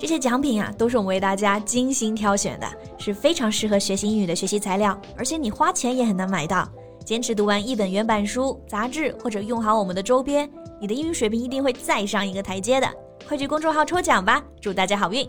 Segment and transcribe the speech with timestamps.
[0.00, 2.66] 这些奖品啊，都是我们为大家精心挑选的，
[2.96, 6.66] 是非常适合学习英语的学习材料，而且你花钱也很难买到。
[7.04, 10.48] 坚持读完一本原版书、杂志，或者用好我们的周边，
[10.80, 12.88] 你的英语水平一定会再上一个台阶的。
[13.28, 15.28] 快去公众号抽奖吧，祝大家好运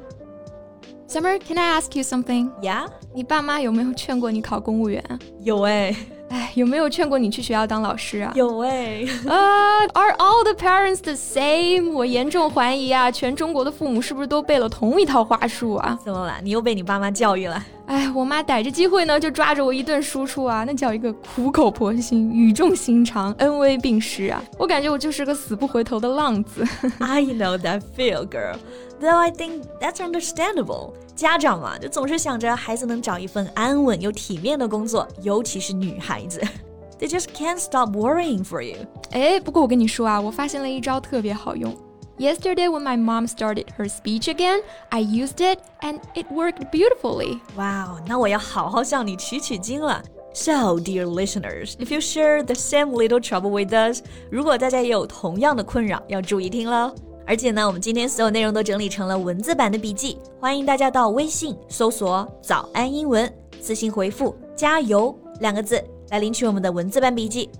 [1.05, 2.49] ！Summer, can I ask you something?
[2.61, 5.03] Yeah，你爸妈有没有劝过你考公务员？
[5.41, 5.93] 有哎。
[6.31, 8.31] 哎，有没有劝过你去学校当老师啊？
[8.35, 9.05] 有哎。
[9.27, 11.91] 啊，Are all the parents the same？
[11.91, 15.99] 我严重怀疑啊，全中国的父母是不是都背了同一套话术啊？
[16.03, 16.35] 怎么了？
[16.41, 17.61] 你又被你爸妈教育了？
[17.91, 24.41] 哎，我妈逮着机会呢，就抓着我一顿输出啊，那叫一个苦口婆心、语重心长、恩威并施啊！
[24.57, 26.65] 我感觉我就是个死不回头的浪子。
[26.99, 28.55] I know that feel, girl.
[29.01, 30.93] Though I think that's understandable.
[31.17, 36.39] 家长嘛，就总是想着孩子能找一份安稳又体面的工作，尤其是女孩子。
[36.97, 38.77] They just can't stop worrying for you.
[39.11, 41.75] 哎，不过我跟你说啊，我发现了一招特别好用。
[42.20, 47.40] Yesterday, when my mom started her speech again, I used it and it worked beautifully.
[47.56, 50.02] Wow, 那我要好好向你取取经了。
[50.32, 56.94] So, dear listeners, if you share the same little trouble with us，如果大家也有同样的困扰，要注意听喽。
[57.26, 67.50] 而且呢，我们今天所有内容都整理成了文字版的笔记，欢迎大家到微信搜索“早安英文”，私信回复“加油”两个字来领取我们的文字版笔记。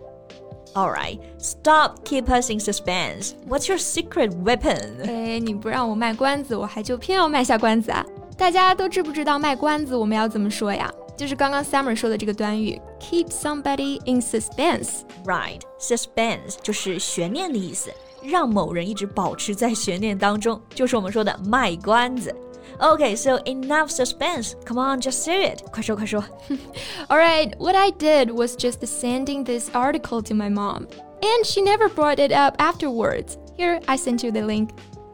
[0.75, 3.35] All right, stop, keep us in suspense.
[3.49, 5.07] What's your secret weapon?
[5.07, 8.05] 哎，你不让我卖关子，我还就偏要卖下关子啊！
[8.37, 10.93] 大家都知不知道卖关子我们要怎么说呀？
[11.17, 15.01] 就是刚刚 Summer 说的这个短语，keep somebody in suspense.
[15.25, 17.91] Right, suspense 就是悬念的意思，
[18.23, 22.37] 让某人一直保持在悬念当中，就是我们说的卖关子。
[22.79, 24.55] Okay, so enough suspense.
[24.67, 25.63] Come on, just say it.
[25.73, 26.23] 快说快说。
[27.09, 30.87] All right, what I did was just sending this article to my mom,
[31.23, 33.39] and she never brought it up afterwards.
[33.57, 34.71] Here, I sent you the link.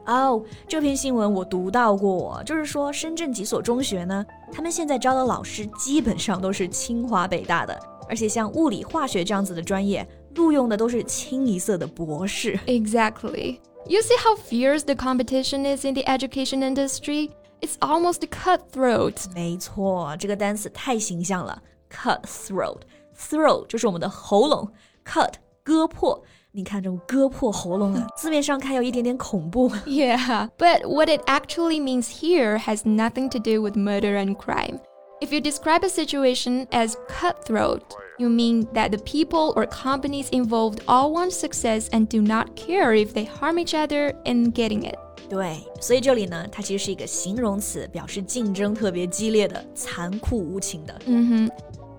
[0.07, 10.05] 哦，这篇新闻我读到过，就是说深圳几所中学呢，他们现在招的老师基本上都是清华北大的，而且像物理、化学这样子的专业，
[10.35, 12.59] 录用的都是清一色的博士。
[12.67, 13.61] Exactly.
[13.87, 17.31] You see how fierce the competition is in the education industry?
[17.61, 19.33] It's almost cutthroat。
[19.35, 24.69] 没错，这个单词太形象了，cutthroat。throat 就是我们的喉咙，
[25.05, 26.23] cut 割破。
[26.55, 29.71] 你看这种割破喉咙啊，字面上看有一点点恐怖。
[29.87, 34.81] Yeah, but what it actually means here has nothing to do with murder and crime.
[35.21, 37.83] If you describe a situation as cutthroat,
[38.19, 42.93] you mean that the people or companies involved all want success and do not care
[42.93, 44.97] if they harm each other in getting it.
[45.31, 50.95] 对，所以这里呢，它其实是一个形容词，表示竞争特别激烈的、残酷无情的。
[51.07, 51.51] 嗯哼，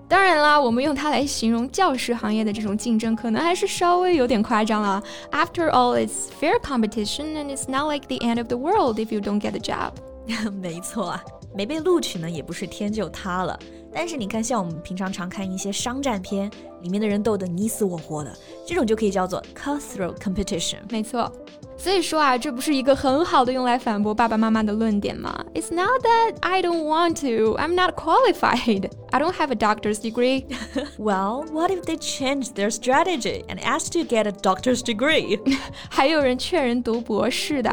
[0.06, 5.02] 当然啦，我们用它来形容教师行业的这种竞争，可能还是稍微有点夸张了。
[5.32, 9.20] After all, it's fair competition, and it's not like the end of the world if you
[9.20, 9.94] don't get the job.
[10.60, 13.59] 没错啊， 没被录取呢，也不是天就塌了。
[13.91, 16.49] 但是你看，像我们平常常看一些商战片，
[16.81, 18.31] 里面的人斗得你死我活的，
[18.65, 20.77] 这种就可以叫做 cutthroat competition。
[20.89, 21.31] 没错。
[21.78, 25.44] 所以说啊，这不是一个很好的用来反驳爸爸妈妈的论点吗？
[25.54, 27.56] It's not that I don't want to.
[27.58, 28.90] I'm not qualified.
[29.10, 30.46] I don't have a doctor's degree.
[30.98, 35.38] well, what if they change their strategy and ask to get a doctor's degree?
[35.90, 37.70] 还有人劝人读博士的。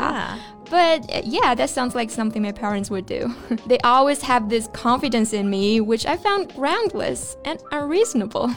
[0.69, 3.29] But yeah, that sounds like something my parents would do.
[3.67, 8.51] they always have this confidence in me, which I found groundless and unreasonable.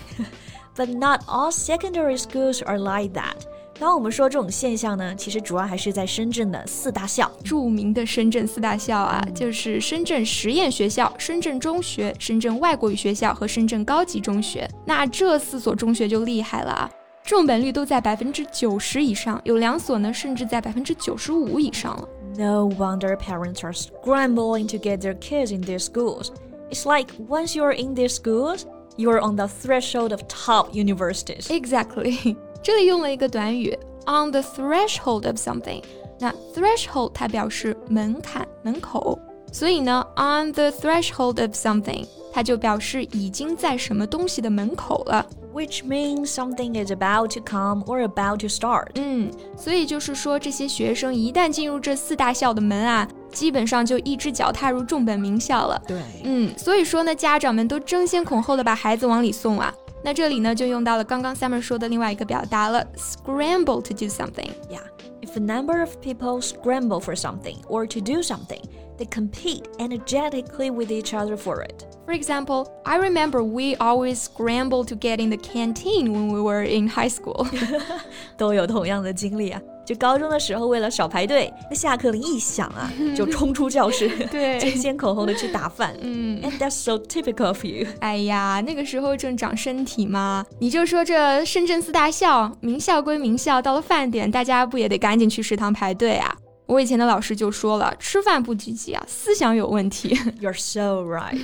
[0.76, 3.47] but not all secondary schools are like that.
[3.78, 14.69] 当我们说这种现象呢，其实主要还是在深圳的四大校，着名的深圳四大校啊，就是深圳实验学校、深圳中学、深圳外国语学校和深圳高级中学。
[14.87, 16.90] 那这四所中学就厉害了啊，
[17.25, 22.08] 重本率都在百分之九十以上，有两所呢甚至在百分之九十五以上了。
[22.37, 26.28] No wonder parents are scrambling to get their kids in their schools.
[26.70, 28.66] It's like once you're in their schools,
[28.96, 31.49] you're on the threshold of top universities.
[31.49, 32.37] Exactly.
[32.61, 35.81] 这里用了一个短语 on the threshold of something。
[36.19, 39.17] 那 threshold 它表示门槛、门口，
[39.51, 45.25] 所以呢，on the threshold of something 它就表示已经在什么东西的门口了。
[45.53, 48.89] which means something is about to come or about to start.
[48.95, 55.81] 嗯，所以就是说，这些学生一旦进入这四大校的门啊，基本上就一只脚踏入重本名校了。
[55.88, 59.73] 对，嗯，所以说呢，家长们都争先恐后的把孩子往里送啊。
[60.02, 64.82] 那这里呢，就用到了刚刚 Summer 说的另外一个表达了，scramble to do something。Yeah,
[65.22, 68.62] if a number of people scramble for something or to do something,
[68.99, 71.87] they compete energetically with each other for it.
[72.05, 76.62] For example, I remember we always scrambled to get in the canteen when we were
[76.64, 77.46] in high school.
[78.37, 79.61] 都有同样的经历啊。
[79.89, 85.97] 就高中的时候，为了少排队，那下课铃一响啊，就冲出教室， 对争先恐后的去打饭。
[86.00, 87.88] 嗯 And that's so typical of you.
[88.00, 96.36] 哎呀，那个时候正长身体嘛，你就说这深圳四大校，名校归名校，到了饭点，大家不也得赶紧去食堂排队啊？
[96.68, 100.09] 我以前的老师就说了，吃饭不积极啊，思想有问题。
[100.39, 101.36] You're so right.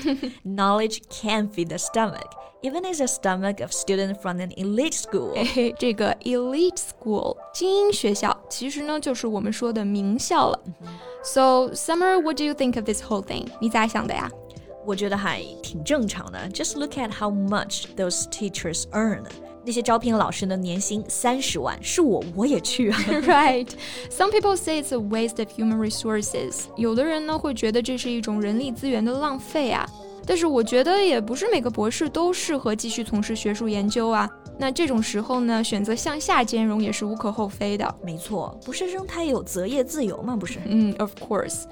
[0.45, 2.30] Knowledge can feed the stomach,
[2.62, 5.32] even as a stomach of student from an elite school.
[5.34, 10.61] 嘿嘿，这个 elite school 精英学校，其实呢就是我们说的名校了。
[11.22, 13.46] So Summer, what do you think of this whole thing？
[13.61, 14.31] 你咋想的呀？
[14.87, 16.38] 我觉得还挺正常的。
[16.49, 19.25] Just look at how much those teachers earn.
[19.62, 22.99] 那些招聘老师的年薪三十万，是我我也去啊。
[23.26, 23.69] right.
[24.11, 26.62] Some people say it's a waste of human resources.
[26.76, 29.87] 有的人呢会觉得这是一种人力资源的浪费啊。
[30.26, 34.28] 但是我觉得也不是每个博士都适合继续从事学术研究啊。
[34.58, 37.94] 那这种时候呢，选择向下兼容也是无可厚非的。
[38.05, 40.58] 没错，博士生他也有择业自由嘛，不是？
[40.67, 41.64] 嗯，of course.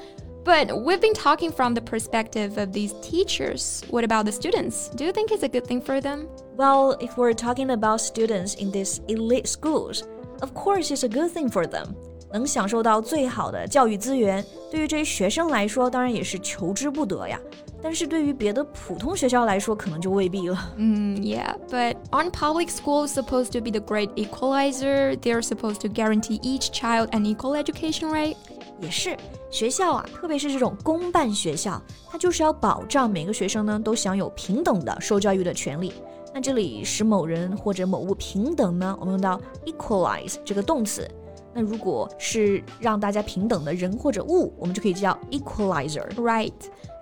[0.44, 3.82] But we've been talking from the perspective of these teachers.
[3.90, 4.88] What about the students?
[4.96, 6.26] Do you think it's a good thing for them?
[6.56, 10.04] Well, if we're talking about students in these elite schools,
[10.40, 11.94] of course it's a good thing for them.
[12.33, 17.39] 能享受到最好的教育资源，对于这些学生来说，当然也是求之不得呀。
[17.81, 20.73] 但是对于别的普通学校来说，可能就未必了。
[20.77, 25.17] Mm, yeah, but aren't public schools supposed to be the great equalizer?
[25.17, 28.35] They're supposed to guarantee each child an equal education, right?
[28.79, 29.17] 也是，
[29.51, 35.93] 学校啊，特别是这种公办学校，它就是要保障每个学生呢都享有平等的受教育的权利。
[36.33, 41.05] 那这里使某人或者某物平等呢，我们用到 equalize 这个动词。
[41.54, 46.08] 那如果是让大家平等的人或者物，我们就可以叫 equalizer。
[46.14, 46.52] Right.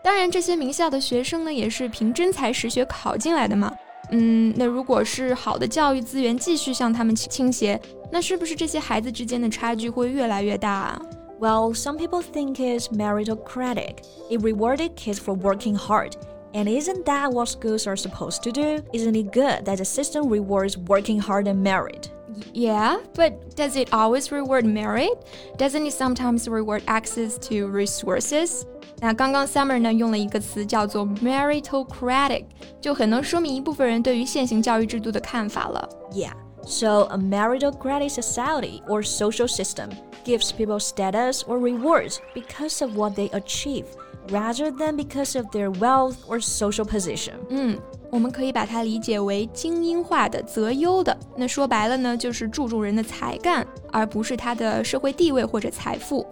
[0.02, 3.72] 当然，这些名校的学生呢，也是凭真才实学考进来的嘛。
[4.12, 7.80] 嗯，那如果是好的教育资源继续向他们倾斜，
[8.12, 11.02] 那是不是这些孩子之间的差距会越来越大啊？
[11.40, 13.96] Well, some people think it's meritocratic.
[14.30, 16.12] It rewarded kids for working hard.
[16.54, 18.82] And isn't that what schools are supposed to do?
[18.92, 22.08] Isn't it good that the system rewards working hard and merit?
[22.52, 25.10] Yeah, but does it always reward merit?
[25.58, 28.62] Doesn't it sometimes reward access to resources?
[29.00, 32.46] 那刚刚 Summer 呢用了一个词叫做 meritocratic，
[32.80, 35.88] 就很能说明一部分人对于现行教育制度的看法了。
[36.12, 36.32] Yeah.
[36.64, 39.90] So a meritocratic society or social system
[40.24, 43.84] gives people status or rewards because of what they achieve
[44.30, 47.34] rather than because of their wealth or social position.
[47.50, 47.78] 嗯，
[48.11, 51.17] 我们可以把它理解为精英化的、择优的。
[51.35, 56.27] 那说白了呢，就是注重人的才干，而不是他的社会地位或者财富。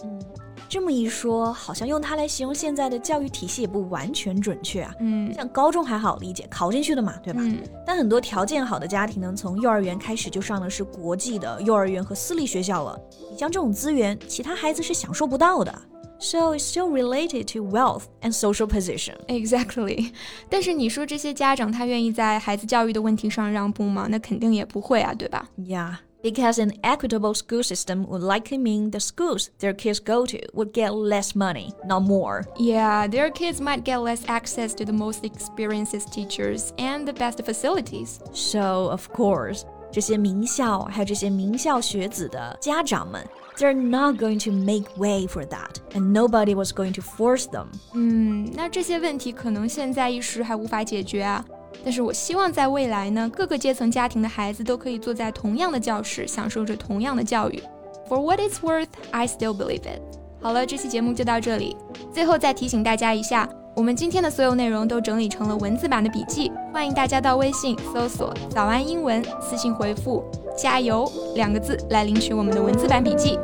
[0.68, 4.94] 这么一说，好像用它来形容现在的教育体系也不完全准确啊。
[5.00, 7.40] 嗯像高中还好理解，考进去的嘛，对吧？
[7.42, 13.00] 嗯但很多条件好的家庭呢，从幼儿园开始就上的是国际的幼儿园和私立学校了。
[13.32, 15.74] 你像这种资源，其他孩子是享受不到的。
[16.19, 19.17] So it's still related to wealth and social position.
[19.27, 20.13] Exactly，
[20.49, 24.07] 但是你说这些家长他愿意在孩子教育的问题上让步吗？
[24.09, 25.49] 那肯定也不会啊，对吧？
[25.59, 25.97] Yeah.
[26.23, 30.73] Because an equitable school system would likely mean the schools their kids go to would
[30.73, 32.45] get less money, not more.
[32.57, 37.45] Yeah, their kids might get less access to the most experienced teachers and the best
[37.45, 38.21] facilities.
[38.33, 43.25] So, of course, 这些名校还有这些名校学子的家长们
[43.57, 47.67] they're not going to make way for that, and nobody was going to force them.
[47.93, 51.45] 嗯，那这些问题可能现在一时还无法解决啊。
[51.85, 57.63] 但是我希望在未来呢，各个阶层家庭的孩子都可以坐在同样的教室，享受着同样的教育。
[58.09, 60.01] For what it's worth, I still believe it.
[60.41, 61.77] 好了，这期节目就到这里。
[62.13, 70.23] 最后再提醒大家一下， 我们今天的所有内容都整理成了文字版的笔记，欢迎大家到微信搜索“早安英文”，私信回复“
[70.57, 73.39] 加油”两个字来领取我们的文字版笔记。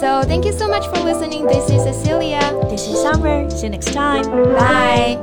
[0.00, 1.46] So thank you so much for listening.
[1.46, 2.40] This is Cecilia.
[2.68, 3.48] This is Summer.
[3.50, 4.24] See you next time.
[4.54, 5.18] Bye.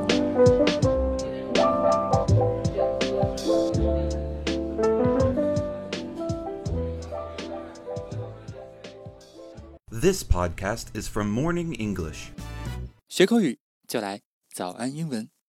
[9.91, 12.29] This podcast is from Morning English.
[13.09, 14.21] 学口语就来
[14.54, 15.33] 早安英文。